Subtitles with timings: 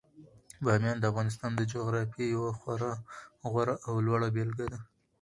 [0.63, 2.93] بامیان د افغانستان د جغرافیې یوه خورا
[3.51, 4.79] غوره او لوړه بېلګه ده.